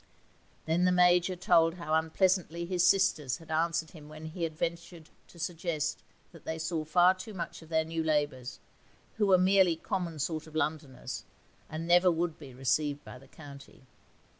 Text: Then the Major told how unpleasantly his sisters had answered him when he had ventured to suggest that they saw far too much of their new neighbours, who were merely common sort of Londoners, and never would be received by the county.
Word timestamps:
Then 0.65 0.85
the 0.85 0.91
Major 0.91 1.35
told 1.35 1.75
how 1.75 1.93
unpleasantly 1.93 2.65
his 2.65 2.83
sisters 2.83 3.37
had 3.37 3.51
answered 3.51 3.91
him 3.91 4.09
when 4.09 4.25
he 4.25 4.41
had 4.41 4.57
ventured 4.57 5.09
to 5.27 5.37
suggest 5.37 6.01
that 6.31 6.43
they 6.43 6.57
saw 6.57 6.83
far 6.83 7.13
too 7.13 7.35
much 7.35 7.61
of 7.61 7.69
their 7.69 7.85
new 7.85 8.01
neighbours, 8.03 8.59
who 9.17 9.27
were 9.27 9.37
merely 9.37 9.75
common 9.75 10.17
sort 10.17 10.47
of 10.47 10.55
Londoners, 10.55 11.23
and 11.69 11.87
never 11.87 12.09
would 12.09 12.39
be 12.39 12.51
received 12.51 13.03
by 13.03 13.19
the 13.19 13.27
county. 13.27 13.83